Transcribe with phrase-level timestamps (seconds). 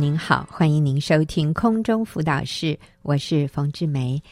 [0.00, 4.22] 您好，欢迎您收听空中辅导室，我是冯志梅。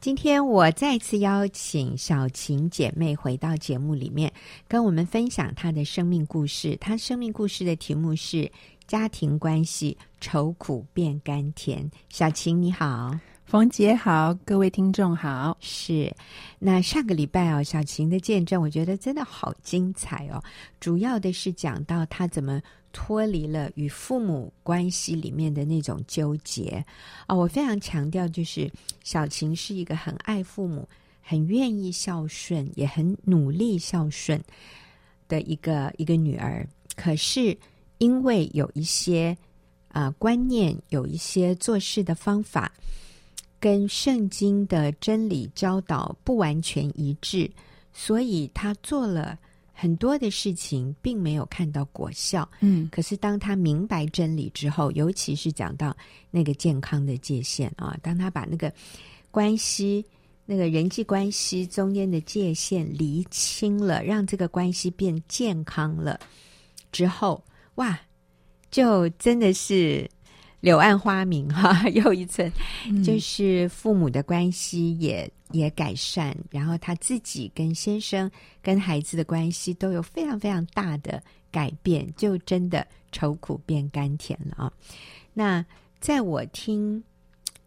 [0.00, 4.32] 今天我再次邀请小琴姐妹回到节目里面，
[4.66, 6.74] 跟我们分享她的生命故事。
[6.80, 8.50] 她生命故事的题目是
[8.88, 11.90] “家庭关系愁苦变甘甜”。
[12.08, 13.14] 小琴你好。
[13.50, 15.58] 冯姐好，各位听众好。
[15.58, 16.14] 是，
[16.60, 20.40] 那上个礼拜哦，小琴的见证，我觉得真的好精彩哦。
[20.78, 22.62] 主要的是讲到她怎么
[22.92, 26.84] 脱离了与父母关系里面的那种纠结
[27.26, 28.70] 啊、我非常强调，就是
[29.02, 30.88] 小琴是一个很爱父母、
[31.20, 34.40] 很愿意孝顺、也很努力孝顺
[35.26, 36.64] 的一个一个女儿。
[36.94, 37.58] 可是
[37.98, 39.36] 因为有一些
[39.88, 42.70] 啊、观念，有一些做事的方法。
[43.60, 47.48] 跟圣经的真理教导不完全一致，
[47.92, 49.38] 所以他做了
[49.72, 52.48] 很多的事情，并没有看到果效。
[52.60, 55.94] 嗯，可是当他明白真理之后，尤其是讲到
[56.30, 58.72] 那个健康的界限啊，当他把那个
[59.30, 60.02] 关系、
[60.46, 66.18] 那个人际关系中间的界限厘清了，让这个关系变健康了
[66.90, 68.00] 之后，哇，
[68.70, 70.10] 就真的是。
[70.60, 72.50] 柳暗花明哈， 又一层，
[73.02, 78.30] 就是父母的关系也、嗯、也改善，然后他自己跟先生、
[78.62, 84.72] 跟孩子的关系都有非常非常大的改变，就真的愁苦变甘甜了啊！
[85.32, 85.64] 那
[85.98, 87.02] 在我听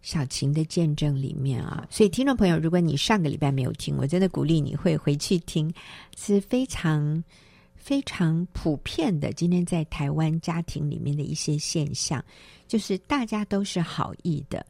[0.01, 5.73] 小琴的见证里面啊，所以听众朋友，如果你上个礼拜没有听，我真的鼓励你会回去听，
[6.15, 7.23] 是非常。
[7.83, 12.23] 非常普遍的，今天在台湾家庭里面的一些现象，
[12.65, 14.65] 就是大家都是好意的，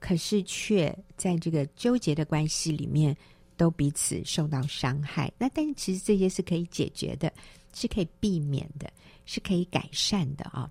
[0.00, 3.16] 可是却在这个纠结的关系里面，
[3.56, 5.32] 都彼此受到伤害。
[5.38, 7.32] 那但其实这些是可以解决的，
[7.72, 8.92] 是可以避免的，
[9.26, 10.68] 是可以改善的啊。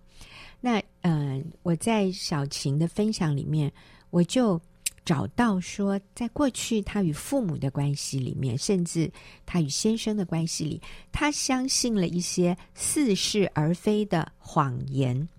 [0.59, 3.71] 那嗯、我在小琴的分享里面，
[4.09, 4.61] 我就。
[5.05, 9.09] 找到说，在过去他与父母的关系里面，甚至
[9.45, 15.29] 他与先生的关系里，他相信了一些似是而非的谎言。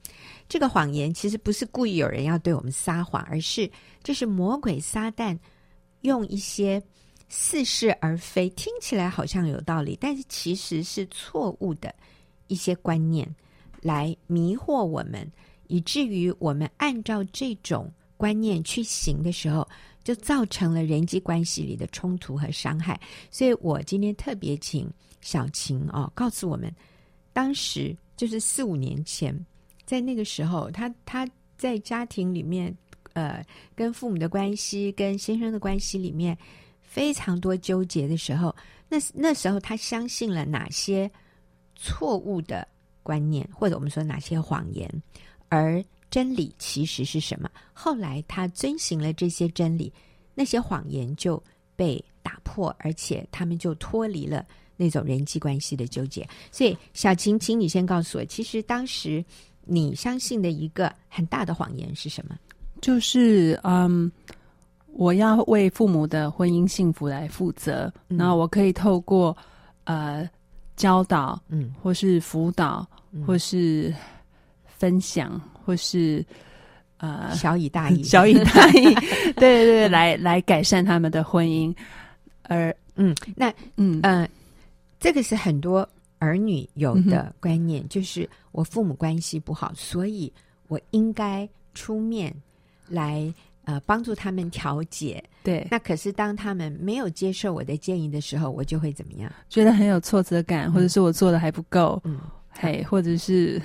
[0.49, 3.69] 这个谎言其实不是故意有人要对我们撒谎，而是
[4.05, 5.37] 这是魔鬼撒旦
[6.03, 6.81] 用一些
[7.29, 11.93] 似是而非、听起来好像有道理，但是其实是错误的
[12.47, 13.29] 一些观念
[13.81, 15.29] 来迷惑我们，
[15.67, 17.93] 以至于我们按照这种。
[18.17, 19.67] 观念去行的时候，
[20.03, 22.99] 就造成了人际关系里的冲突和伤害。
[23.31, 24.91] 所以我今天特别请
[25.21, 26.75] 小琴哦，告诉我们，
[27.33, 29.39] 当时就是四五年前，
[29.85, 31.29] 在那个时候，他他
[31.59, 32.75] 在家庭里面，
[33.13, 33.45] 呃，
[33.75, 36.37] 跟父母的关系、跟先生的关系里面
[36.83, 38.55] 非常多纠结的时候，
[38.89, 41.11] 那那时候他相信了哪些
[41.75, 42.67] 错误的
[43.03, 44.91] 观念，或者我们说哪些谎言，
[45.49, 45.85] 而。
[46.11, 47.51] 真理其实是什么？
[47.73, 49.93] 后来他遵循了这些真理，
[50.35, 51.43] 那些谎言就
[51.75, 54.45] 被打破，而且他们就脱离了
[54.77, 56.27] 那种人际关系的纠结。
[56.51, 59.25] 所以，小琴，请你先告诉我，其实当时
[59.65, 62.37] 你相信的一个很大的谎言是什么？
[62.81, 64.11] 就是嗯，
[64.93, 69.37] 我要为父母的婚姻幸福来负责，嗯、然后我可以透过
[69.85, 70.29] 呃
[70.77, 73.95] 教导，嗯，或是辅导，嗯、或是
[74.79, 75.41] 分享。
[75.67, 76.25] 或是
[76.99, 78.95] 呃，小以大义， 小以大义，
[79.35, 81.75] 对对对，来来改善他们的婚姻。
[82.45, 84.29] 而嗯，那嗯呃，
[85.01, 85.87] 这个是很多
[86.21, 90.33] 儿女有的观念，嗯、就是我父母关系不好，所以
[90.69, 92.33] 我应该出面
[92.89, 95.21] 来呃帮助他们调解。
[95.43, 99.29] 对，那可是当他们没有接受我的建议的时候，我就会怎么样？
[99.51, 102.21] 觉得很有挫折感，或者是我做的还不够，嗯，
[102.53, 103.61] 嘿，或者是。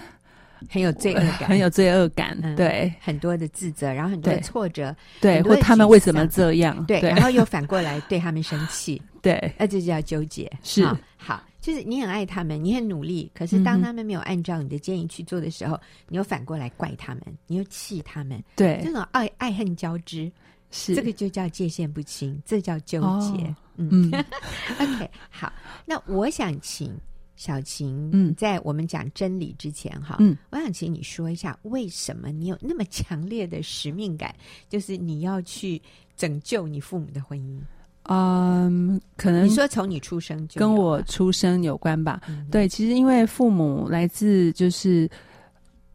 [0.69, 7.09] 很有罪恶感，很有罪恶感，嗯、对，很多的自责，然后很多的挫折，对，或他们为什么这样，对，对。
[7.09, 10.85] 然后又反过来对他们生气， 对，那这就叫纠结，是。
[10.85, 20.31] 好，好，就是你很爱他们，你很努力，可是当他们没有按照你的建议去做的时候，嗯、你又反过来怪他们，你又气他们，对，这种爱爱恨交织，
[20.71, 20.95] 是。
[20.95, 24.11] 这个就叫界限不清，这叫纠结，哦、嗯，
[24.79, 25.51] OK，好，
[25.85, 26.95] 那我想请。
[27.41, 34.31] 小琴，嗯，在我们讲真理之前，哈，嗯，我想请你说一下，为什么你有那么强烈的使命感，
[34.69, 35.81] 就是你要去
[36.15, 37.59] 拯救你父母的婚姻？
[38.03, 42.21] 嗯，可能你说从你出生就跟我出生有关吧？
[42.27, 45.09] 嗯、对，其实因为父母来自就是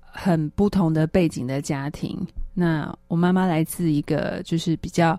[0.00, 2.18] 很不同的背景的家庭，
[2.54, 5.16] 那我妈妈来自一个就是比较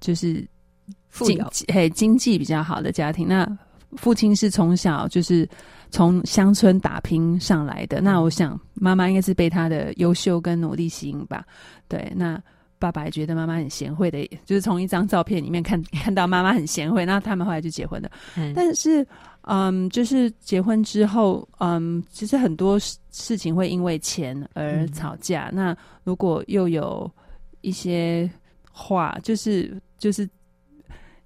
[0.00, 0.42] 就是
[1.10, 3.46] 经济，嘿，经济比较好的家庭，那。
[3.96, 5.48] 父亲是从小就是
[5.90, 11.44] 从乡村打拼上来的，那我想妈妈应该是被他的优秀跟努力吸引吧。
[11.88, 12.40] 对，那
[12.78, 18.10] 爸爸也觉得妈妈很贤惠的，就是从一张照片里面看 看到妈妈很贤惠，那他们后来就结婚了。
[18.36, 19.06] 嗯，但是，
[19.42, 22.78] 嗯，就是结婚之后，嗯，其实很多
[23.10, 25.48] 事情会因为钱而吵架。
[25.52, 27.10] 嗯，那如果又有
[27.60, 28.30] 一些
[28.70, 30.28] 话，就是就是。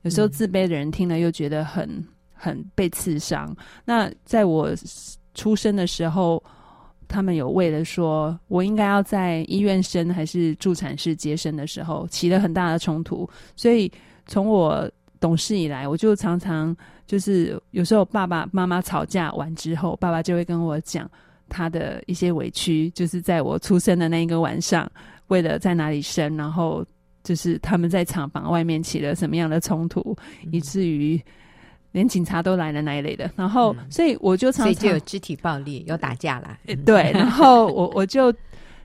[0.03, 2.03] 有时候自卑的人听了又觉得很
[2.39, 3.55] 很被刺伤。
[3.85, 4.71] 那在我
[5.35, 6.43] 出生的时候，
[7.09, 13.29] 他们有为了说我应该要在医院生还是助产士接生的时候起了很大的冲突。
[13.57, 13.91] 所以
[14.27, 14.89] 从我
[15.19, 16.75] 懂事以来，我就常常
[17.07, 21.11] 就是有时候爸爸妈妈吵架完之后，爸爸就会跟我讲
[21.49, 24.91] 他的一些委屈，就是在我出生的那一个晚上，
[25.27, 26.87] 为了在哪里生，然后。
[27.25, 31.21] 就是他们在厂房外面起了什么样的冲突，嗯、以至于
[31.93, 33.31] 连警察都来了那一类的。
[33.37, 36.59] 然后，嗯、所以我就常常所以就有肢体暴力，有打架啦。
[36.85, 38.33] 对，然后我 我就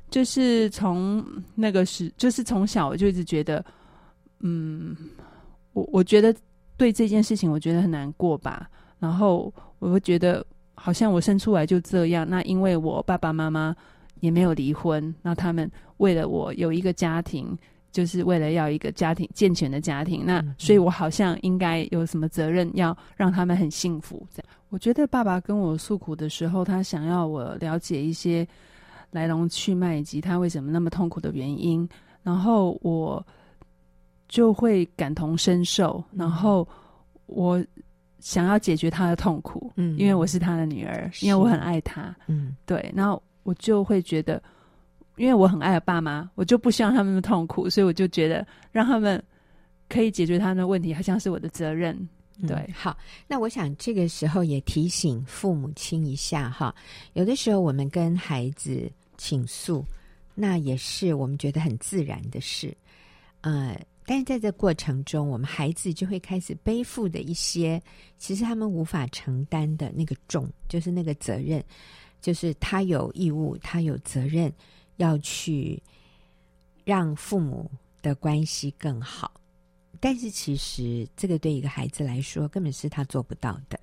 [0.10, 1.24] 就是从
[1.56, 3.64] 那个时，就是从小我就一直觉得，
[4.40, 4.96] 嗯，
[5.74, 6.34] 我我觉得
[6.78, 8.70] 对这件事情我觉得很难过吧。
[9.00, 10.46] 然后我会觉得
[10.76, 12.28] 好像我生出来就这样。
[12.30, 13.76] 那因为我爸爸妈妈
[14.22, 17.58] 也没有离婚，那他们为了我有一个家庭。
[17.94, 24.26] 就是为了要一个家庭健全的家庭，那所以我好像应该有什么责任要让他们很幸福。
[24.34, 28.46] 这样，我觉得爸爸跟我诉苦的时候，他想要我了解一些
[29.12, 31.88] 来龙去脉以及他为什么那么痛苦的原因，
[32.24, 33.24] 然后我
[34.28, 36.68] 就会感同身受，然后
[37.28, 37.64] 我
[38.18, 44.42] 想要解决他的痛苦，嗯，因为我是他的女儿，因为我很爱他，嗯，对，然后我就会觉得。
[45.18, 49.24] 因为我很爱我爸妈，我就不希望他们痛苦，所以我就觉得让他们
[49.88, 51.96] 可以解决他们的问题，好像是我的责任。
[52.48, 56.74] 对，嗯、好，那我想这个时候也提醒父母亲一下哈，
[57.14, 59.86] 有的时候我们跟孩子倾诉，
[60.34, 62.76] 那也是我们觉得很自然的事，
[63.42, 67.80] 呃，但是在这过程中，我们孩子就会开始背负的一些，
[68.18, 71.64] 其实他们无法承担的那个重，就是那个责任，
[72.20, 74.52] 就是他有义务，他有责任。
[74.98, 75.82] 要去
[76.84, 77.70] 让父母
[78.02, 79.32] 的关系更好，
[80.00, 83.80] 但是其实这个对一个孩子来说根本是他做不到的。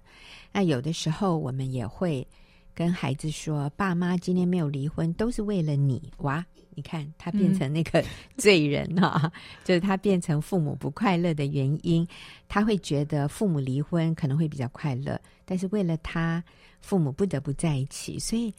[0.53, 2.27] 那有的时候我们也会
[2.75, 8.05] 跟孩子说：“爸妈今天没有离婚，都是为了你。”哇，你看他变成那个
[8.37, 9.33] 罪人哈，嗯、
[9.65, 12.07] 就是他变成父母不快乐的原因。
[12.49, 16.43] 他会觉得父母离婚可能会比较快乐，但是为了他，
[16.81, 18.55] 父母不得不在一起，所以。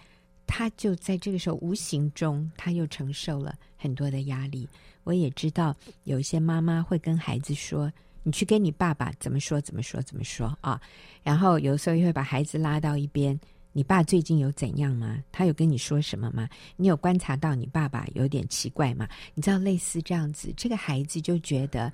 [0.54, 4.68] 他就在这个时候无形中，他又承受了很多的压力。
[5.06, 7.90] 我也知道有一些妈妈会跟孩子说
[8.22, 10.80] ：“你去跟你爸爸怎么说，怎么说，怎么说啊。”
[11.24, 13.40] 然后有时候又会把孩子拉到一边
[13.72, 15.24] ：“你爸最近有怎样吗？
[15.32, 16.50] 他有跟你说什么吗？
[16.76, 21.92] 你有观察到你爸爸有点奇怪吗？”你知道，类似这样子，这个孩子就觉得。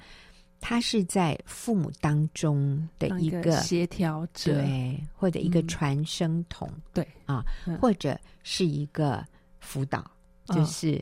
[0.60, 7.46] 他是在父母当中的一个协调者，对，或者一个传声筒，嗯、对啊，
[7.80, 9.24] 或者是一个
[9.60, 10.10] 辅导，
[10.48, 11.02] 嗯、就是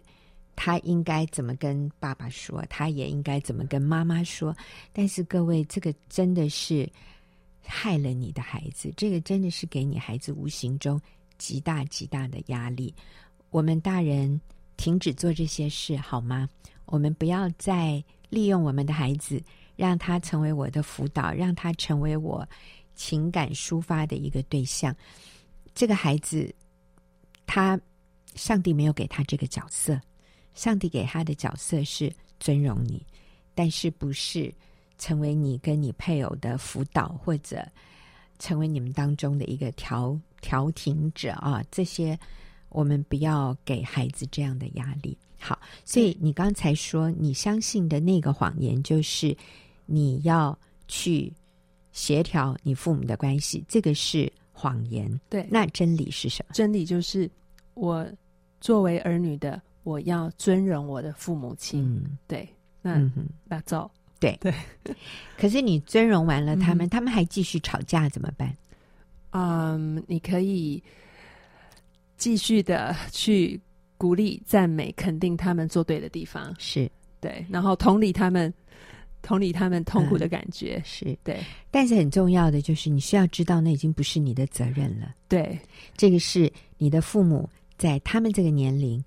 [0.55, 4.55] 他应该怎么跟爸爸说，哦、他也应该怎么跟妈妈说。
[4.91, 6.87] 但是各位，这个真的是
[7.63, 11.01] 害了你的孩子，这个真的是给你孩子无形中
[11.37, 12.93] 极大极大的压力。
[13.51, 14.39] 我们大人
[14.75, 16.47] 停止做这些事好吗？
[16.85, 18.03] 我们不要再。
[18.35, 19.41] 利用我们的孩子，
[19.77, 22.45] 让他成为我的辅导，让他成为我
[22.93, 24.93] 情感抒发的一个对象。
[25.73, 26.53] 这个孩子，
[27.45, 27.79] 他
[28.35, 29.97] 上帝没有给他这个角色，
[30.53, 33.01] 上帝给他的角色是尊荣你，
[33.53, 34.53] 但是不是
[34.97, 37.65] 成为你跟你配偶的辅导，或者
[38.37, 41.63] 成为你们当中的一个调调停者啊？
[41.71, 42.19] 这些
[42.67, 45.17] 我们不要给孩子这样的压力。
[45.47, 49.37] 好，所以你刚才说你相信的那个谎言，就是
[49.85, 51.31] 你要去
[51.91, 55.07] 协调你父母的关系，这个是谎言。
[55.29, 56.55] 对，那真理是什么？
[56.55, 57.29] 真理就是
[57.75, 58.03] 我
[58.59, 61.83] 作为儿女的，我要尊荣我的父母亲。
[61.85, 62.49] 嗯，对，
[62.81, 62.99] 那
[63.43, 64.51] 那走，对对。
[65.37, 68.57] 可是你尊荣完了他们，嗯、他们还继续吵架怎么办？
[69.29, 70.81] 嗯，你可以
[72.17, 73.61] 继续的去。
[73.97, 76.89] 鼓励、赞美、肯定他们做对的地方，是。
[77.21, 78.53] 对，然后同理他们，
[79.21, 81.17] 同理他们痛苦的感觉，嗯、是。
[81.23, 81.39] 对。
[81.71, 85.15] 但是很重要的就是，你需要知道，那已经不是你的责任了。
[85.27, 85.57] 对，
[85.97, 89.03] 这个是你的父母在他们这个年龄，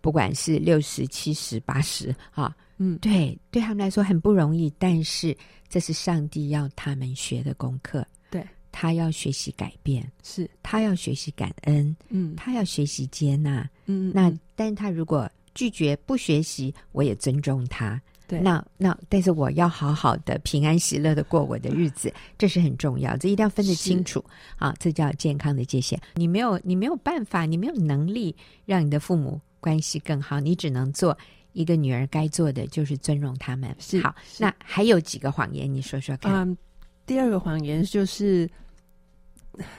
[0.00, 5.36] 不管是六十、七十、八十，哈，嗯，对，对他们来说很不容易，但是
[5.68, 8.06] 这是上帝要他们学的功课。
[8.30, 10.48] 对，他要学习改变，是。
[10.62, 18.00] 他要学习感恩，嗯，他要学习接纳，嗯，那但是他如果拒绝不学习，我也尊重他。
[18.26, 24.24] 对，那那但是我要好好的平安喜乐的过我的日子，这是很重要，这一定要分得清楚
[24.56, 26.00] 啊，这叫健康的界限。
[26.14, 31.16] 你没有你没有办法，你没有能力让你的父母关系更好，你只能做
[31.52, 33.76] 一个女儿该做的，就是尊重他们。
[33.78, 36.32] 是好，那还有几个谎言，你说说看。
[36.32, 36.56] 嗯，
[37.04, 38.48] 第二个谎言就是，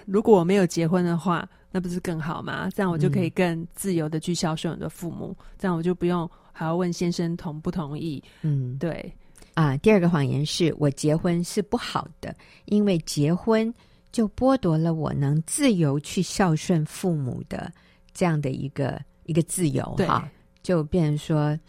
[0.06, 2.70] 如果我没有结婚的话，那不是更好吗？
[2.74, 6.29] 这样我就可以更自由的去孝顺我的父母，嗯、这样我就不用。
[6.53, 8.24] 还要问先生同不同意？
[8.44, 9.13] 嗯，对
[9.55, 9.75] 啊。
[9.75, 13.74] 第二个谎言是我结婚是不好的，因为结婚
[14.10, 17.70] 就剥夺了我能自由去孝顺父母的
[18.13, 20.32] 这样的一个一个自由哈，
[20.63, 21.60] 就变成说，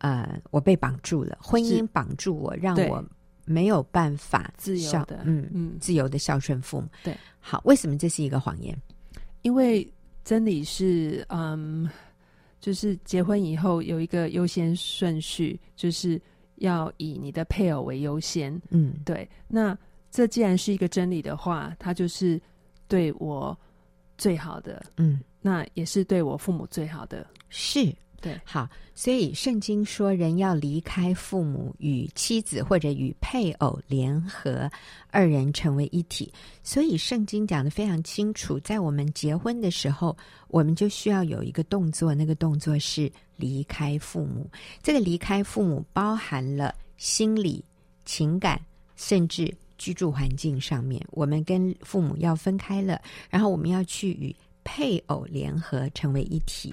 [0.00, 3.02] 呃，我被绑住了，婚姻绑住我，让我
[3.46, 6.88] 没有办法自由的，嗯嗯，自由的孝顺父母。
[7.02, 8.76] 对，好，为什么这是一个谎言？
[9.46, 9.88] 因为
[10.24, 11.88] 真理是，嗯。
[12.58, 16.20] 就是结婚以后有一个优先顺序，就是
[16.56, 18.60] 要以你的配偶为优先。
[18.70, 19.28] 嗯，对。
[19.46, 19.76] 那
[20.10, 22.40] 这既然是一个真理的话，它就是
[22.88, 23.56] 对我
[24.18, 24.84] 最好的。
[24.96, 27.24] 嗯，那也是对我父母最好的。
[27.50, 27.94] 是。
[28.20, 34.68] 对，好，所以圣经说，人要离开父母，与妻子或者与配偶联合，
[35.10, 36.32] 二人成为一体。
[36.62, 40.16] 所以圣经讲得非常清楚，在我们结婚的时候，
[40.48, 44.50] 我们就需要有一个动作，那个动作是离开父母。
[44.82, 47.62] 这个离开父母包含了心理、
[48.04, 48.60] 情感，
[48.96, 56.72] 甚至居住环境上面，我们跟父母要分开了，然后我们要去与配偶联合，成为一体。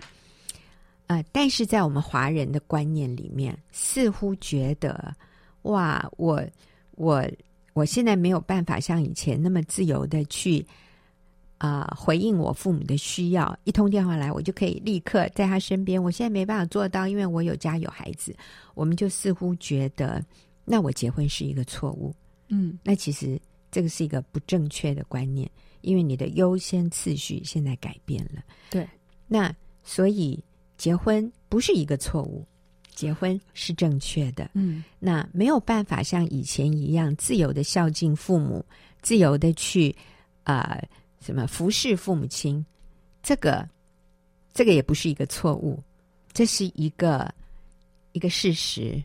[1.07, 5.13] 呃，但是在我们华人的观念里面，似乎觉得，
[5.63, 6.41] 哇，我
[6.91, 7.23] 我
[7.73, 10.65] 我现在没有办法像以前那么自由的去
[11.57, 16.01] 啊、呃、回应我父母的需要，一通电话来，我就可以立刻在他身边。
[16.01, 18.33] 我现在没办法做到，因为我有家有孩子。
[18.73, 20.23] 我们就似乎觉得，
[20.63, 22.15] 那我结婚是一个错误。
[22.47, 23.37] 嗯，那其实
[23.69, 25.49] 这个是一个不正确的观念，
[25.81, 28.41] 因为你的优先次序现在改变了。
[28.69, 28.87] 对，
[29.27, 30.41] 那所以。
[30.77, 32.45] 结婚不是一个错误，
[32.93, 34.51] 结婚是正确的。
[34.53, 38.65] 嗯，那没有办法像以前一样自由的孝敬父母，
[39.01, 39.95] 自由的去
[40.43, 40.89] 啊、呃、
[41.21, 42.65] 什么服侍父母亲，
[43.21, 43.67] 这个
[44.53, 45.81] 这个也不是一个错误，
[46.33, 47.33] 这是一个
[48.11, 49.01] 一个事实。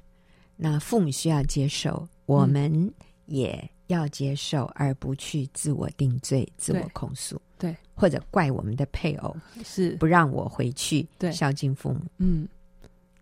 [0.56, 2.92] 那父母需要接受，我们
[3.26, 7.40] 也要接受，嗯、而不去自我定罪、自我控诉。
[7.58, 12.00] 对，或者怪我们的配偶是不让我回去孝敬父母。
[12.18, 12.46] 嗯，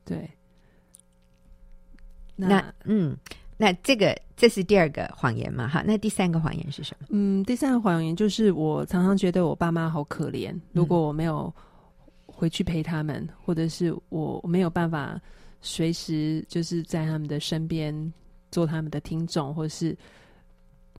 [0.05, 0.31] 对。
[2.37, 3.17] 那，那嗯，
[3.57, 5.67] 那这个这是第二个谎言嘛？
[5.67, 7.07] 哈，那第三个谎言是什么？
[7.09, 11.51] 嗯，第三个谎言就是我常常觉得我爸妈好可怜，如果我没有
[12.27, 15.19] 回去陪他们，嗯、或者是我没有办法
[15.63, 18.13] 随时就是在他们的身边
[18.51, 19.97] 做他们的听众，或者是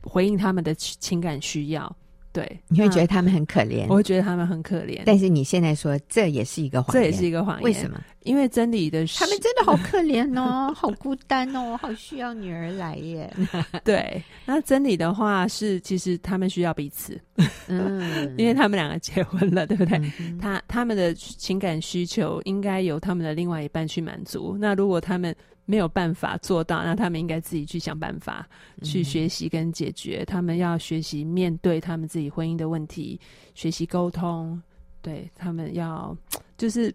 [0.08, 1.96] 回应他们的情感需要。
[2.34, 5.02] 对，你会觉得他们很可怜，我会觉得他们很可怜。
[5.08, 7.64] 但是你现在说这也是一个谎言，这也是一个谎言。
[7.64, 8.00] 为什么？
[8.26, 13.34] 因为真理的，他们真的好可怜哦， 好孤单哦，好需要女儿来耶。
[13.84, 17.20] 对，那真理的话是，其实他们需要彼此，
[17.68, 19.98] 嗯， 因为他们两个结婚了，对不对？
[20.20, 24.56] 嗯、他他们的情感需求应该由他们的另外一半去满足。
[24.60, 25.36] 那如果他们
[25.68, 28.48] 没有办法做到，那他们应该自己去想办法，
[28.82, 30.24] 去学习跟解决。
[30.24, 33.20] 嗯、他们要学习面对他们自己婚姻的问题，
[33.54, 34.60] 学习沟通。
[35.02, 36.18] 对，他们要
[36.58, 36.94] 就是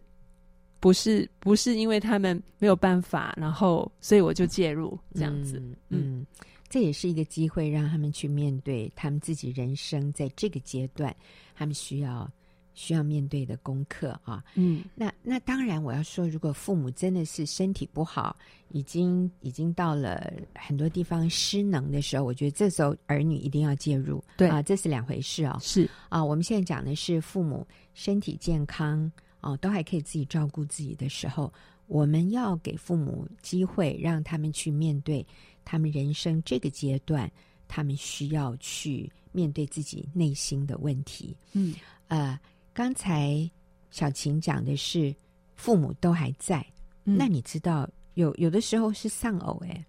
[0.81, 5.59] 不是不是因为他们没有办法，然后所以我就介入这样子。
[5.59, 6.27] 嗯，嗯，
[6.71, 11.15] 这也是一个机会，让他们去面对他们自己人生在这个阶段，
[11.55, 12.29] 他们需要。
[12.75, 18.35] 需要面对的功课啊，嗯，那那当然，我要说，如果父母真的是身体不好，
[18.71, 24.49] 已经已经到了很多地方失能的时候，我觉得这时候儿女一定要介入，对。
[24.49, 25.59] 啊，这是两回事哦。
[25.61, 25.89] 是。
[26.09, 29.11] 啊，我们现在讲的是父母身体健康
[29.41, 31.53] 啊，都还可以自己照顾自己的时候，
[31.89, 35.27] 我们要给父母机会，让他们去面对
[35.63, 37.31] 他们人生这个阶段，
[37.69, 41.75] 他们需要去面对自己内心的问题，嗯，
[42.09, 42.41] 呃。
[42.75, 43.51] 刚才
[43.91, 45.15] 小琴讲的是
[45.55, 46.65] 父母都还在，
[47.05, 49.85] 嗯、那你知道有有的时候是丧偶哎，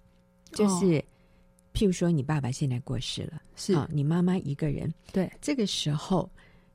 [0.51, 1.03] 就是、哦、
[1.73, 6.29] 譬如说你爸爸现在过世了，是、哦、你妈妈一个人，对，这个时候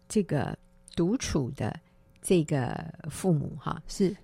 [0.09, 0.59] 这个
[0.97, 1.79] 独处的
[2.23, 4.17] 这个父母哈是，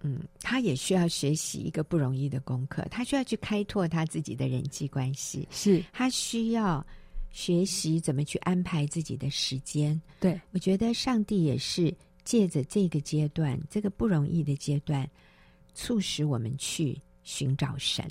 [0.00, 5.84] 嗯，他也需要学习一个不容易的功课，他需要去开拓他自己的人际关系，是。
[5.92, 6.84] 他需要。
[7.38, 9.98] 学习怎么去安排自己的时间。
[10.18, 15.08] 对，我觉得上帝也是借着这个阶段，这个不容易的阶段，
[15.72, 18.04] 促使我们去寻找神。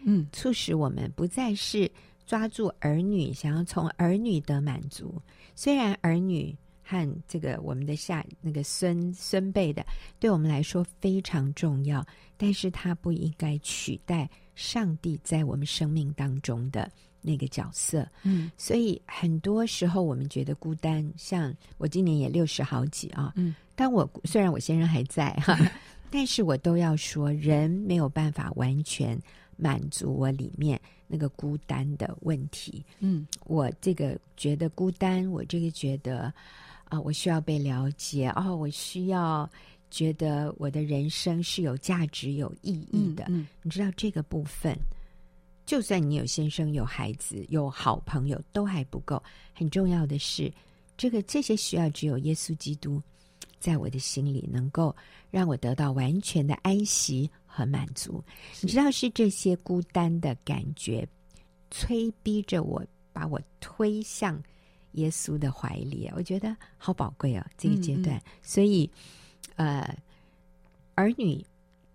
[0.00, 1.88] 嗯，促使我们不再是
[2.26, 5.14] 抓住儿女，想要从儿女得满足。
[5.54, 9.86] 虽然儿女和这个我们的下那个孙孙辈的，
[10.18, 12.04] 对我们来说非常重要，
[12.36, 16.90] 但是他不应该取代上帝在我们生命当中的
[17.22, 18.06] 那个角色。
[18.22, 23.32] 嗯，所以很多时候我们觉得孤单，像我今年也六十好几啊。
[23.36, 25.58] 嗯，但我虽然我先生还在哈，
[26.10, 29.18] 但是我都要说，人没有办法完全
[29.56, 32.84] 满足我里面那个孤单的问题。
[32.98, 36.24] 嗯，我这个觉得孤单，我这个觉得
[36.84, 39.48] 啊、呃，我需要被了解哦，我需要
[39.90, 43.24] 觉得我的人生是有价值、有意义的。
[43.28, 44.76] 嗯嗯、你知道这个部分，
[45.66, 49.22] 就算你有先生、有孩子、有好朋友，都还不够。
[49.54, 50.52] 很重要的是，
[50.96, 53.02] 这个这些需要只有耶稣基督
[53.58, 54.94] 在我的心里能够
[55.30, 57.30] 让我得到完全的安息。
[57.54, 58.24] 和满足，
[58.62, 61.06] 你知道是这些孤单的感觉，
[61.70, 64.42] 催逼着我把我推向
[64.92, 66.10] 耶稣的怀里。
[66.16, 68.16] 我觉得好宝贵哦，这个阶段。
[68.16, 68.32] 嗯嗯。
[68.40, 68.90] 所以，
[69.56, 69.94] 呃，
[70.94, 71.44] 儿女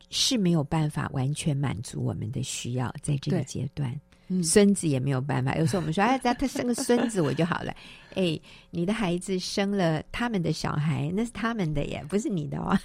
[0.09, 3.99] 是没有办法完全满足我们的需要，在这个阶段。
[4.29, 5.55] 嗯、孙子也没有办法。
[5.55, 7.73] 有时候我们说，哎，只要他生个孙子，我就好了。
[8.13, 8.37] 哎，
[8.71, 12.77] 你的孩子生了他们的小孩，那是他们的耶，不是你的哦。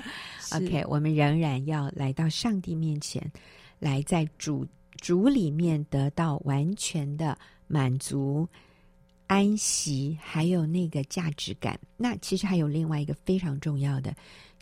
[0.52, 3.24] OK，我们仍然要来到上帝面前，
[3.78, 8.46] 来在主主里面得到完全的满足、
[9.26, 11.80] 安息，还有那个价值感。
[11.96, 14.14] 那其实还有另外一个非常重要的，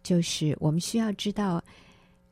[0.05, 1.61] 就是我们需要知道，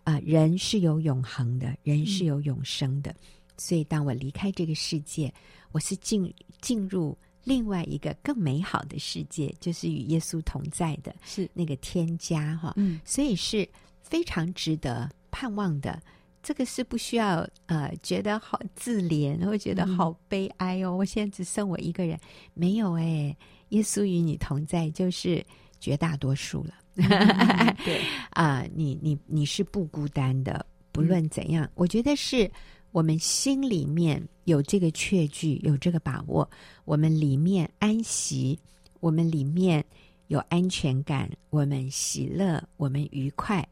[0.06, 3.10] 啊、呃，人是有永恒的，人是有永生的。
[3.10, 3.16] 嗯
[3.58, 5.32] 所以，当我离开这个世界，
[5.72, 12.74] 我是进进入另外一个更美好的世界，就是与耶稣同在的，是那个天家哈。
[12.76, 13.66] 嗯，所以是
[14.02, 15.98] 非常值得盼望的。
[16.42, 20.90] 这个是不需要呃觉得好自怜，会觉得好悲哀哦。
[20.90, 22.20] 嗯、我现在只剩我一个人，
[22.52, 23.34] 没有哎，
[23.70, 25.42] 耶稣与你同在，就是
[25.80, 26.74] 绝大多数了。
[26.96, 32.50] 嗯、 对啊、呃，你你你是不孤单的，不论怎样，嗯、我觉得是。
[32.92, 36.48] 我们心里面有这个确据，有这个把握，
[36.86, 38.58] 我们里面安息，
[39.00, 39.84] 我们里面
[40.28, 43.62] 有安全感，我们喜乐，我们愉快。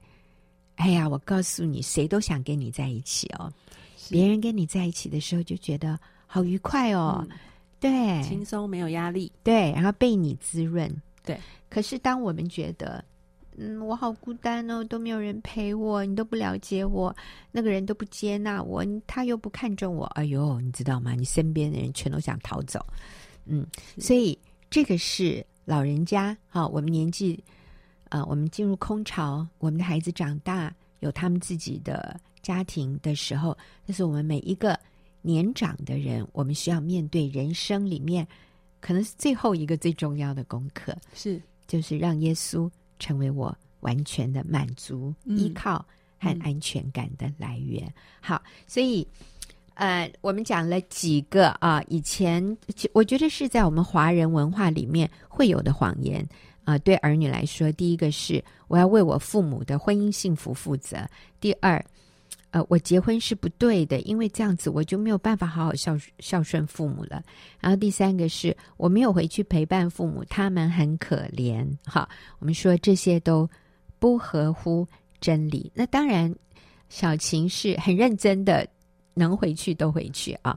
[0.74, 3.50] 哎呀，我告诉你，谁都想跟你在一起哦。
[4.10, 7.38] 别人跟你在一起的时候，就觉得好愉快哦，嗯、
[7.80, 11.40] 对，轻松没有压力，对，然后被你滋润，对。
[11.70, 13.02] 可是当我们觉得，
[13.56, 17.14] 嗯，我好孤单哦，都没有人陪我，你都不了解我，
[17.52, 21.14] 那个人都不接纳我，他又不看重我，哎呦，你知道吗？
[21.14, 22.84] 你身边的人全都想逃走，
[23.44, 23.64] 嗯，
[23.98, 24.36] 所以
[24.70, 27.42] 这个是老人家，啊，我们年纪，
[28.08, 34.76] 啊、呃，我们进入空巢，我们的孩子长大，有他们自己的家庭的时候，这是我们每一个
[35.22, 38.26] 年长的人，我们需要面对人生里面
[38.80, 42.68] 可能是最后一个最重要的功课，是，就是让耶稣。
[42.98, 45.85] 成为我完全的满足、依靠
[46.18, 47.85] 和安全感的来源。
[47.87, 49.07] 嗯、好，所以
[49.74, 52.57] 呃，我们讲了几个啊，以前
[52.92, 56.26] 我觉得是在我们华人文化里面会有的谎言
[56.64, 56.78] 啊。
[56.78, 61.04] 对儿女来说，第一个是我要为我父母的婚姻幸福负责；
[61.40, 61.85] 第二，
[62.54, 67.20] 呃，我结婚是不对的，因为这样子我就没有办法好好孝孝顺父母了。
[67.58, 71.68] 然后第三个是我没有回去陪伴父母，他们很可怜。
[71.84, 73.50] 哈，我们说这些都
[73.98, 74.86] 不合乎
[75.20, 75.68] 真理。
[75.74, 76.32] 那当然，
[76.88, 78.64] 小琴是很认真的，
[79.14, 80.56] 能回去都回去啊。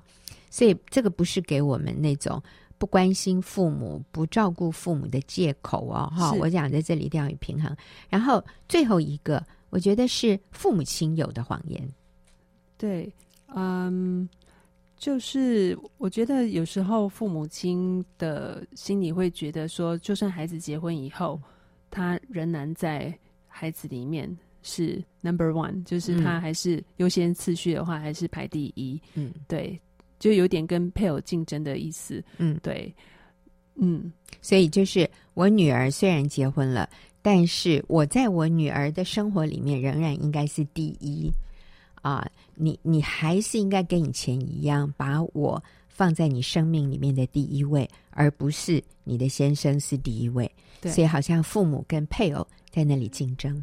[0.51, 2.39] 所以这个不是给我们那种
[2.77, 6.13] 不关心父母、不照顾父母的借口哦。
[6.15, 7.75] 哈，我讲在这里一定要有平衡。
[8.07, 9.43] 然后最后一个。
[9.69, 11.85] 我觉得是父母亲有的谎言，
[12.77, 13.11] 对，
[13.53, 14.27] 嗯，
[14.97, 21.39] 就是我觉得有时候父母亲的心里会觉得说，就算孩子结婚以后，
[21.91, 23.13] 他仍然在
[23.47, 28.99] 孩子里面是 number one，就是他还是优先次序的话，还是排第一。
[29.15, 29.77] 嗯，对，
[30.17, 32.23] 就有点跟配偶竞争的意思。
[32.37, 32.93] 嗯，对，
[33.75, 36.89] 嗯，所以就是我女儿虽然结婚了。
[37.27, 41.29] 但是我在我女儿的生活里面仍然应该是第一
[41.95, 42.25] 啊！
[42.55, 50.49] 你你还是应该跟以前一样，把我放在你生命里面的第一位，而不是你的先生是第一位。
[50.79, 53.61] 对，所以好像父母跟配偶在那里竞争。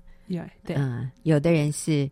[0.63, 2.07] 对，嗯，有的人是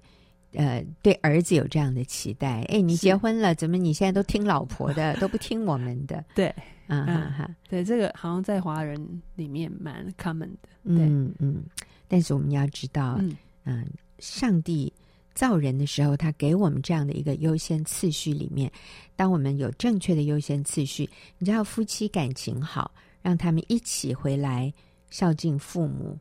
[0.55, 2.62] 呃，对儿子有这样的期待。
[2.65, 6.25] 哎，你结婚了，怎么你现在都听老婆的，都不听我们的？
[6.35, 6.49] 对，
[6.87, 10.69] 啊哈哈，对，这个好像在华人里面蛮 common 的。
[10.85, 11.62] 嗯嗯，
[12.07, 13.85] 但是我们要知道，嗯、呃，
[14.19, 14.93] 上帝
[15.35, 18.71] 造人的时候，他给我们这样的一个优先次序里面，
[19.17, 24.73] 当我们有正确的优先次序，你知道夫妻感情好，让他们一起回来
[25.09, 26.19] 孝敬父母。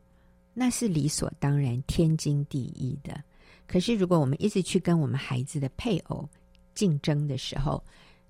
[0.54, 3.18] 那是理所当然、天经地义的。
[3.66, 6.28] 可是，如果我们一直去跟我们孩子的配偶
[6.74, 7.82] 竞争的时候，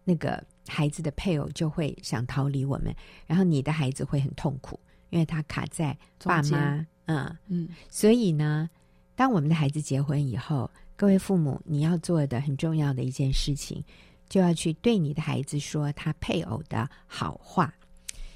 [0.05, 2.95] 那个孩子的配偶就会想逃离我们，
[3.27, 4.79] 然后你的孩子会很痛苦，
[5.11, 6.87] 因为他卡在爸妈。
[7.07, 7.69] 嗯嗯。
[7.91, 8.71] 所以呢，
[9.15, 13.83] 当我们的孩子结婚以后，各位父母，你要做的很重要的一件事情，
[14.29, 17.75] 就要去对你的孩子说他配偶的好话。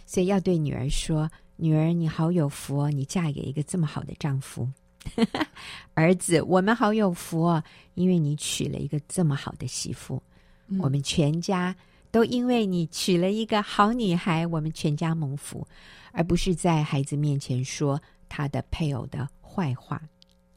[0.05, 1.31] 所以要对女儿说。
[1.59, 2.91] 女儿，你好有福哦！
[2.91, 4.69] 你嫁给一个这么好的丈夫。
[5.95, 7.62] 儿子，我们好有福哦，
[7.95, 10.23] 因为你娶了一个这么好的媳妇。
[10.69, 10.79] 嗯。
[10.81, 11.75] 我们全家
[12.11, 15.66] 都因为你娶了一个好女孩，我们全家蒙福，
[16.12, 20.01] 而不是在孩子面前说他的配偶的坏话。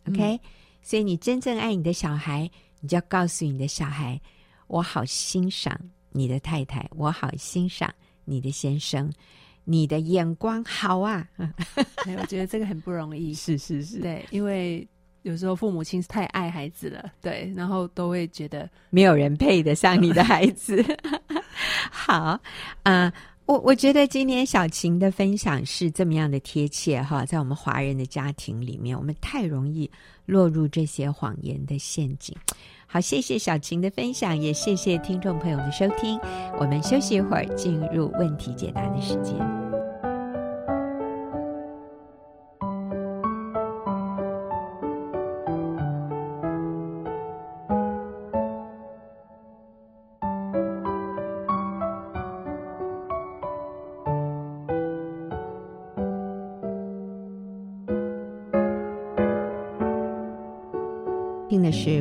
[0.08, 0.40] OK，嗯。
[0.82, 4.20] 所以你真正爱你的小孩，你就要告诉你的小孩：
[4.68, 5.78] 我好欣赏
[6.12, 7.94] 你的太太，我好欣赏
[8.26, 9.12] 你的先生。
[9.72, 11.28] 你的眼光好啊！
[11.38, 13.32] 我觉得这个很不容易。
[13.38, 14.88] 是是是，对，因为
[15.22, 20.84] 有时候父母亲太爱孩子了，对，然后都会觉得没有人配得上你的孩子。
[21.92, 22.40] 好啊，
[22.82, 23.14] 呃，
[23.46, 29.88] 我我觉得今天小琴的分享是这么样的贴切哈，在我们华人的家庭里面，我们太容易
[30.26, 32.36] 落入这些谎言的陷阱。
[32.92, 36.20] 好，谢谢小琴的分享，也谢谢听众朋友的收听。
[36.58, 39.59] 我们休息一会儿，进入问题解答的时间。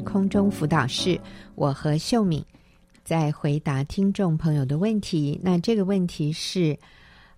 [0.09, 1.21] 空中辅导室，
[1.55, 2.43] 我和秀敏
[3.05, 5.39] 在回答听众朋友的问题。
[5.43, 6.79] 那这个问题是，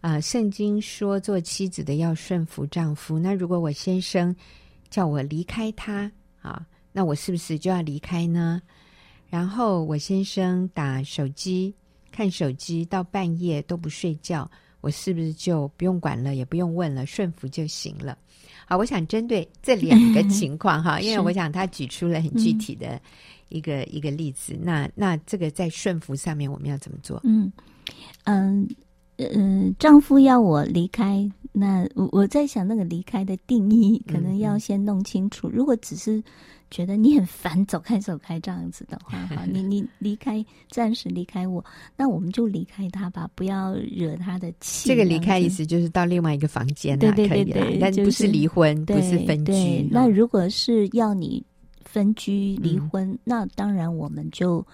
[0.01, 3.19] 啊、圣经说做妻子的要顺服丈夫。
[3.19, 4.35] 那如果我先生
[4.89, 8.63] 叫我离开他啊，那我是不是就要离开呢？
[9.29, 11.75] 然后我先生打手机
[12.13, 14.49] 看手机到半夜都不睡觉，
[14.81, 18.17] 我是不是就不用管了，也不用问了，顺服就行了？
[18.67, 23.01] 好，我想针对这两个情况哈， 因为我想他举出了很具体的
[23.49, 24.57] 一个、嗯、一个例子。
[24.61, 27.21] 那那这个在顺服上面，我们要怎么做？
[27.25, 27.53] 嗯
[28.25, 28.69] 嗯
[29.17, 35.49] 嗯，丈夫要我离开，那我我在想那个离开的定义，可能要先弄清楚。
[35.49, 36.23] 嗯、如果只是
[36.71, 41.65] 觉得你很烦，走开走开这样子的话， 哈，你你离开，暂时离开我，
[41.97, 44.89] 那我们就离开他吧，不要惹他的气。
[44.89, 49.87] 这个离开意思就是到另外一个房间，对对对对，但不是离婚，不是分居。
[49.91, 51.45] 那如果是要你
[51.85, 54.65] 分居离婚，那当然我们就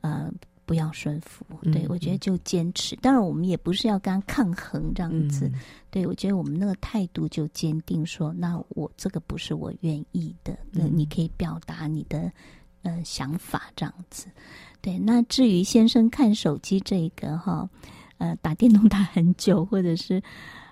[0.00, 0.30] 呃。
[0.70, 2.94] 不要顺服，对，我觉得就坚持。
[3.02, 5.50] 当然，我们也不是要跟他抗衡这样子。
[5.90, 12.30] 对，我觉得我们那个态度就坚定说，说那我这个不是我愿意的，那你可以表达你的
[12.82, 14.28] 呃想法这样子。
[14.80, 17.68] 对，那至于先生看手机这个哈，
[18.18, 20.22] 呃，打电动打很久，或者是。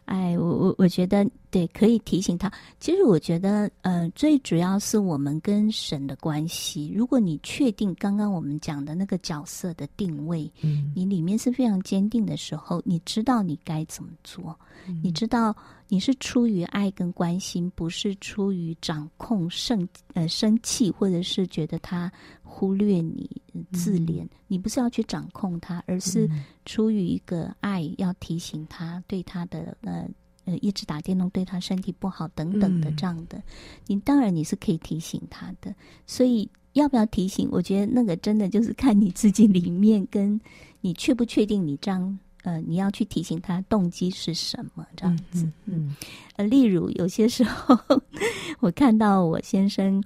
[0.09, 2.51] 哎，我我我觉得对，可以提醒他。
[2.81, 6.91] 其实我觉得，呃，最主要是我们跟神的关系。
[6.95, 15.55] 如果你确定刚刚我们讲的那个角色的定位，嗯，你里面是非常坚定的时候，你知道你该怎么做，嗯，你知道
[15.89, 22.11] 你是出于爱跟关心，不是出于掌控、生呃生气，或者是觉得他
[22.59, 23.31] 忽略你、
[23.73, 24.23] 自怜。
[24.25, 26.29] 嗯，你不是要去掌控他，而是
[26.65, 30.09] 出于一个爱，要提醒他对他的呃
[30.45, 33.39] 呃一直打电动对他身体不好等等的这样的。
[33.39, 33.43] 嗯，
[33.87, 35.73] 你当然你是可以提醒他的，
[36.05, 37.49] 所以要不要提醒？
[37.53, 40.41] 我觉得那个真的就是看你自己里面，跟
[40.81, 42.19] 你确不确定你这样。
[42.45, 45.45] 呃，你要去提醒他动机是什么，这样子。
[45.67, 45.97] 嗯，嗯，
[46.37, 47.77] 呃，例如有些时候，
[48.61, 50.03] 我看到我先生，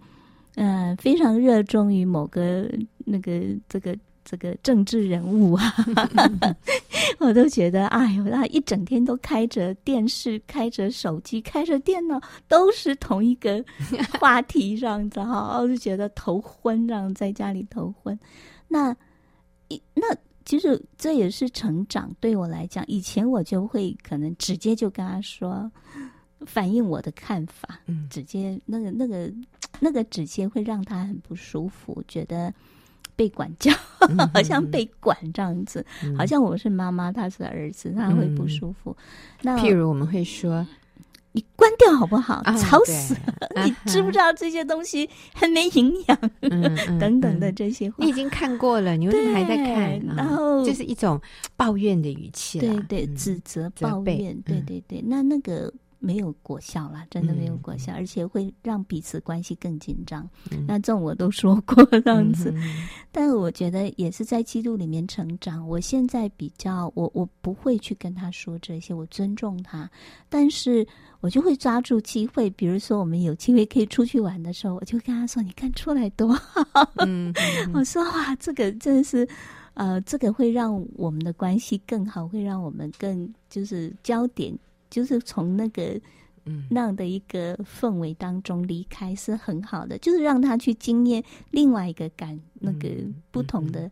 [0.55, 5.75] 呃，非常热衷于某个那个这个这个政治人物啊，
[7.19, 13.65] 我都觉得，哎呦，他一整天都开着电视、开着手机、开着电脑，都是同一个
[14.21, 18.19] 话题，这样子哈，我就觉得头昏，这样在家里头昏。
[18.69, 18.95] 那
[19.69, 20.05] 一那。
[20.45, 25.71] 其实这也是成长，对我来讲，以前我就会可能直接就跟他说
[26.47, 29.33] ：“反映我的看法，嗯，直接那个那个
[29.81, 32.53] 那个直接会让他很不舒服，觉得
[33.17, 38.97] 被管教，嗯、好像被管这样子，嗯、好像我是妈妈，他是儿子，他会不舒服。
[38.99, 39.07] 嗯、
[39.43, 40.67] 那譬如我们会说。
[41.35, 42.43] 你关掉好不好？
[42.61, 43.49] 吵死了！
[43.57, 46.19] 啊、 你知不知道这些东西很没营养？
[46.45, 49.99] 嗯、等等的这些话，你已经看过了，你为什么还在看？
[50.15, 51.19] 然后就是一种
[51.57, 55.03] 抱怨的语气，对对，指责、抱怨，对对对。
[55.07, 55.73] 那那个。
[56.03, 60.29] 没有果效啦，真的没有果效，嗯、而且会让彼此关系更紧张。
[60.51, 65.67] 嗯、 那这种我都说过这样子，嗯、 但我觉得也是在基督里面成长。
[65.67, 69.88] 我现在比较，我我不会去跟他说这些，我尊重他，
[70.29, 70.85] 但是
[71.21, 76.93] 我就会抓住机会，比如说我们有机会可以出去玩的时候，我就跟他说：“你看出来多好。
[76.97, 79.29] 嗯”嗯、 我说：“哇，这个真的是，
[79.75, 84.53] 呃，这个会让我们的关系更好，会让我们更就是焦点。”
[84.93, 85.99] 就是从那个
[86.69, 92.91] 那样的一个氛围当中离开是很好的，就是让他去经验另外一个感，那个
[93.31, 93.91] 不同的。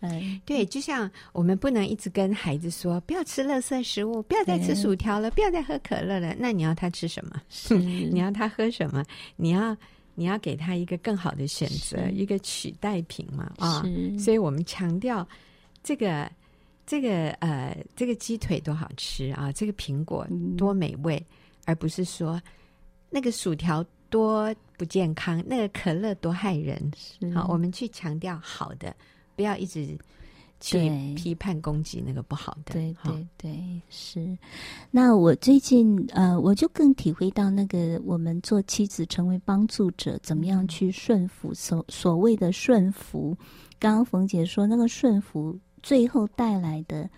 [0.00, 6.34] 嗯，对，就像我们不能一直跟孩子说不要吃垃圾食物，不要再吃薯条了，不要再喝可乐了。
[6.38, 7.40] 那你要他吃什么？
[7.50, 9.04] 是 你要他喝什么？
[9.36, 9.76] 你要
[10.14, 13.52] 你要给他一个更好的选择，一个取代品嘛？
[13.58, 13.84] 啊，
[14.18, 15.28] 所以我们强调
[15.82, 16.30] 这个。
[16.84, 19.52] 这个呃，这个鸡腿多好吃啊！
[19.52, 20.26] 这个苹果
[20.58, 21.26] 多美味，嗯、
[21.66, 22.42] 而不是说
[23.08, 26.92] 那个薯条多不健康，那个可乐多害人。
[26.96, 28.94] 是好，我们去强调好的，
[29.36, 29.96] 不要一直
[30.60, 32.74] 去批判攻击那个不好的。
[32.74, 34.36] 对对对，是。
[34.90, 43.36] 那我最近呃，我就更体会到那个我们做妻子成为帮助者，怎么样去顺服所所谓的顺服。
[43.78, 45.56] 刚刚冯姐说那个顺服。
[45.82, 47.08] 最后带来的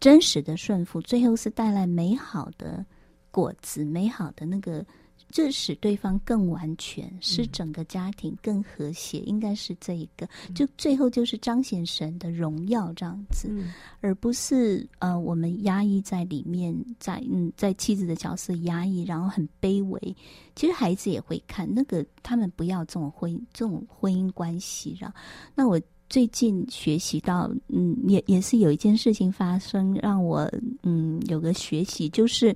[0.00, 2.84] 真实的顺服，最后是带来美好的
[3.30, 4.84] 果子，美好的那个，
[5.30, 10.28] 就使对方更完全，使整个家庭更和谐，嗯、应该是这一个。
[10.54, 20.16] 就最后就是彰显神的荣耀这样子，嗯、而不是呃我们压抑在里面，在嗯在妻子的角色压抑，然后很卑微。
[20.56, 25.16] 其实孩子也会看那个，他们不要这种婚这种婚姻关系，然后
[25.54, 25.80] 那我。
[26.12, 30.46] 最近学习到，嗯，也也是有一件事情发生，让我
[30.82, 32.54] 嗯有个学习，就是，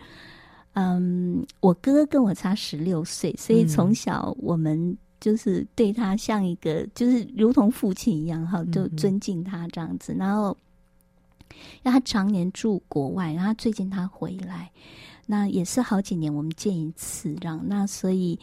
[0.74, 10.12] 嗯，我哥哥跟我差十六岁，所以从小我们就是对他像一个，嗯、就是如同父亲一样，哈，就尊敬他这样子。
[10.12, 10.54] 嗯、然后，
[11.82, 14.70] 让他常年住国外，然后最近他回来，
[15.24, 17.58] 那也是好几年我们见一次，这样。
[17.66, 18.38] 那所以，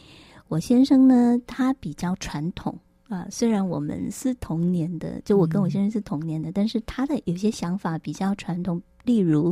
[0.47, 2.75] 我先生呢，他比较传统。
[3.13, 9.51] 啊，虽然我们是同年的，就我跟我先生是同年的，嗯、但是他的有些想法比较传统，例如，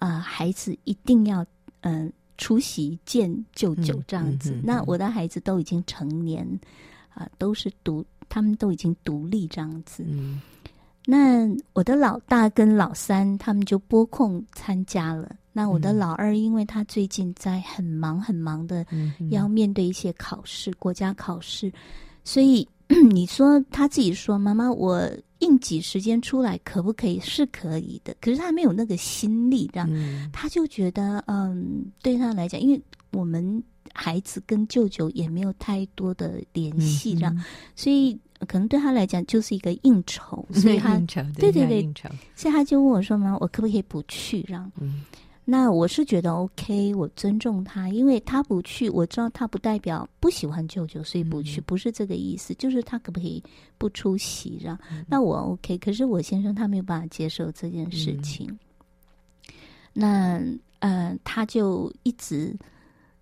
[0.00, 1.46] 啊、呃，孩子一定要
[1.82, 4.50] 嗯、呃、出席见舅舅这样子。
[4.50, 6.44] 嗯嗯嗯、那我的孩子都已经成年，
[7.10, 10.04] 啊、呃，都是独，他们都已经独立这样子。
[10.04, 10.42] 嗯、
[11.06, 15.36] 那我的老大跟老三他们就拨空参加了。
[15.52, 18.84] 那我的老二，因为他最近在很忙很忙的，
[19.30, 21.72] 要面对一些考试，国家考试，
[22.24, 22.66] 所以。
[23.10, 25.08] 你说他自己说，妈妈，我
[25.40, 27.20] 应急时间出来可不可以？
[27.20, 32.80] 是可以的，可是他没有那个心力，这样，嗯、他就觉得，嗯，对他来讲，因为
[33.12, 37.44] 我们孩子跟舅舅也没有太多的联系，这样，嗯、
[37.76, 40.96] 所以可能对他来讲就是一个应酬，所以他，
[41.38, 41.92] 对对对，
[42.34, 44.70] 所以他就问我说：“妈妈，我可不可以不去？”这样。
[44.80, 45.02] 嗯
[45.50, 53.42] 那我是觉得 OK，我尊重他，因为他不去，我知道他不代表不喜欢舅舅，所以不去，嗯、不是这个意思，就是他可不可以
[53.78, 54.78] 不出席，这样？
[54.90, 58.46] 嗯、那我 OK，可是我先生他没有办法接受这件事情。
[58.46, 58.58] 嗯、
[59.94, 60.42] 那
[60.80, 62.54] 呃，他就一直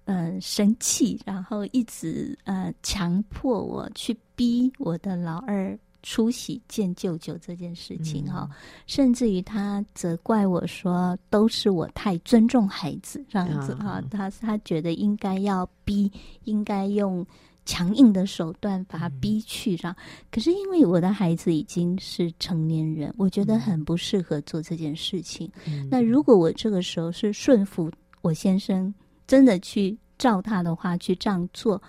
[0.07, 5.79] 呃生气，然后一直呃强迫我去逼我的老二。
[6.09, 16.09] 出席见舅舅这件事情哈，嗯、甚至于他责怪我说，都是我太尊重孩子这样子哈，嗯、他他觉得应该要逼，
[16.45, 17.27] 应该用
[17.64, 19.97] 强硬的手段把他逼去这样。
[19.99, 25.51] 嗯、可是因为我的孩子已经是成年人，我觉得很不适合做这件事情。
[25.66, 27.90] 嗯、那如果我这个时候是顺服
[28.23, 28.95] 我先生，
[29.27, 31.83] 真的去照他的话去这样做，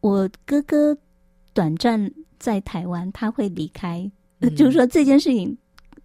[0.00, 0.98] 我哥哥
[1.54, 2.10] 短暂。
[2.38, 5.56] 在台湾，他会离开，嗯、就是说这件事情，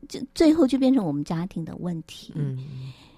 [0.08, 2.34] 就最后就变成我们家庭的问题。
[2.36, 2.58] 嗯，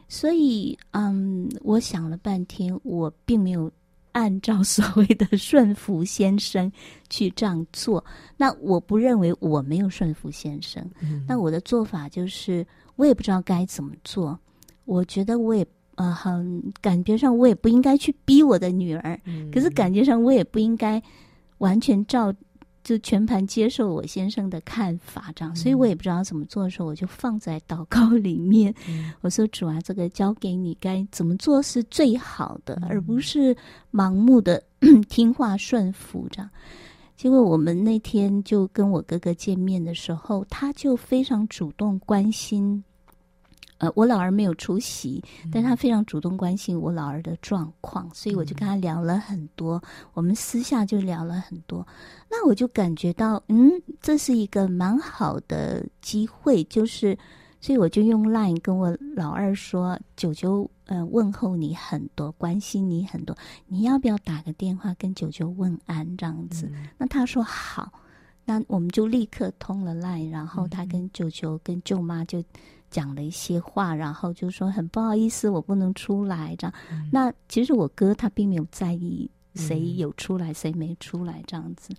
[0.08, 3.72] 所以，嗯，我想了半天，我并没有
[4.12, 6.72] 按照所谓的顺服先生
[7.10, 8.04] 去这样做。
[8.38, 10.84] 那我不认为我没有顺服先生。
[11.02, 14.40] 嗯，那我的做法就是，我也不知道该怎么做。
[14.86, 21.02] 我觉得我也呃，很感觉上我也不应该去逼我的女儿，嗯、可是感觉上我也不应该
[21.60, 22.34] 完全照。
[22.84, 28.74] 就全盘接受我先生的看法，这样，所以我也不知道怎么做的时候，我就放在祷告里面。
[28.90, 33.56] 嗯、我说：“主啊，这个交给你，该怎么做是最好的，嗯、而不是
[33.92, 34.62] 盲目的
[35.08, 36.50] 听话顺服。”这样，
[37.16, 42.84] 结果我们那天就跟我哥哥见面的时候，他就非常主动关心。
[43.84, 49.84] 呃，我老儿没有出席，但他非常主动关心我老儿的状况，所以我就跟他聊了很多。
[50.14, 51.86] 我们私下就聊了很多，
[52.32, 53.70] 那我就感觉到，嗯，
[54.00, 57.18] 这是一个蛮好的机会，就是，
[57.60, 63.36] 所以我就用 Line 跟我老二说：“九九，呃，问候你很多，关心你很多，
[63.68, 66.16] 你要不要打个电话跟九九问安？
[66.16, 66.70] 这样子。
[66.72, 67.92] 嗯”那他说好，
[68.46, 72.42] 那我们就立刻通了 Line，然后他跟九九跟舅妈就。
[72.94, 76.74] 讲了一些话，然后就说很不好意思，我不能出来这样。
[76.92, 81.90] 嗯、那其实我哥他并没有在意谁有出来，谁没出来这样子。
[81.92, 81.98] 嗯、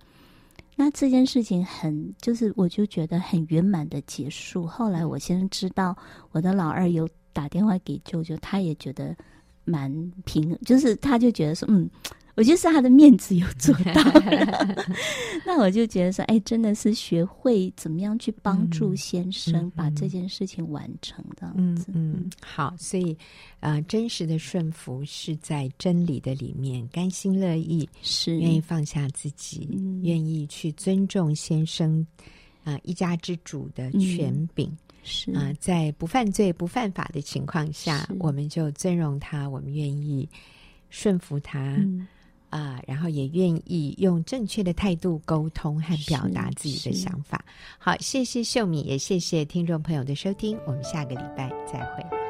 [0.75, 4.65] 那这件事情很，就是我就觉得很圆满的结束。
[4.65, 5.93] 后来我先知道
[6.31, 9.13] 我的老二有打电话给舅舅，他也觉得
[9.65, 9.91] 蛮
[10.23, 11.89] 平，就是他就觉得说嗯。
[12.35, 14.03] 我觉得是他的面子有做到
[15.45, 21.85] 那我就觉得说，哎，真的是学会怎么样去帮助先生把这件事情完成这样子。
[21.93, 23.17] 嗯，嗯，好，所以，
[23.61, 32.05] 呃，真实的顺服是在真理的里面，甘心乐意，是愿意放下自己，嗯、愿意去尊重先生，
[32.65, 40.27] 啊、呃，一家之主的权柄，嗯、是啊、呃，在不犯罪、不犯法的情况下，我们就尊荣他，我们愿意
[40.89, 41.75] 顺服他。
[41.77, 42.05] 嗯
[42.55, 47.43] 啊，然后也愿意用正确的态度沟通和表达自己的想法。
[47.77, 52.24] 好，谢谢秀敏，也谢谢听众朋友的收听，我们下个礼拜再会。